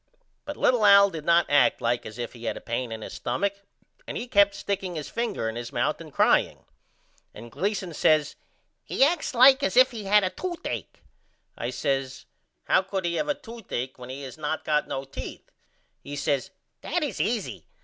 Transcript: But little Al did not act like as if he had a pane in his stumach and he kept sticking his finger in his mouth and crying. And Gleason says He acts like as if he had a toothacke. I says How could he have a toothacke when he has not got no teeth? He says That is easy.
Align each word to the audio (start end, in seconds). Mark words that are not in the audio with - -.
But 0.45 0.57
little 0.57 0.83
Al 0.83 1.11
did 1.11 1.25
not 1.25 1.45
act 1.47 1.79
like 1.79 2.07
as 2.07 2.17
if 2.17 2.33
he 2.33 2.45
had 2.45 2.57
a 2.57 2.59
pane 2.59 2.91
in 2.91 3.03
his 3.03 3.13
stumach 3.13 3.61
and 4.07 4.17
he 4.17 4.27
kept 4.27 4.55
sticking 4.55 4.95
his 4.95 5.11
finger 5.11 5.47
in 5.47 5.55
his 5.55 5.71
mouth 5.71 6.01
and 6.01 6.11
crying. 6.11 6.65
And 7.35 7.51
Gleason 7.51 7.93
says 7.93 8.35
He 8.83 9.03
acts 9.03 9.35
like 9.35 9.61
as 9.61 9.77
if 9.77 9.91
he 9.91 10.05
had 10.05 10.23
a 10.23 10.31
toothacke. 10.31 11.01
I 11.55 11.69
says 11.69 12.25
How 12.63 12.81
could 12.81 13.05
he 13.05 13.13
have 13.13 13.29
a 13.29 13.35
toothacke 13.35 13.99
when 13.99 14.09
he 14.09 14.23
has 14.23 14.39
not 14.39 14.65
got 14.65 14.87
no 14.87 15.03
teeth? 15.03 15.51
He 16.01 16.15
says 16.15 16.49
That 16.81 17.03
is 17.03 17.21
easy. 17.21 17.67